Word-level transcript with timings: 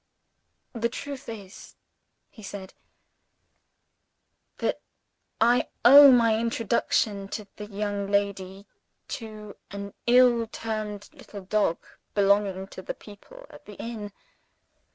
"The 0.73 0.89
truth 0.89 1.29
is," 1.29 1.75
he 2.31 2.41
said, 2.41 2.73
"that 4.57 4.81
I 5.39 5.67
owe 5.85 6.11
my 6.11 6.39
introduction 6.39 7.27
to 7.27 7.45
the 7.57 7.67
young 7.67 8.09
lady 8.09 8.65
to 9.09 9.55
an 9.69 9.93
ill 10.07 10.47
tempered 10.47 11.13
little 11.13 11.41
dog 11.41 11.85
belonging 12.15 12.65
to 12.69 12.81
the 12.81 12.95
people 12.95 13.45
at 13.51 13.65
the 13.65 13.75
inn. 13.75 14.11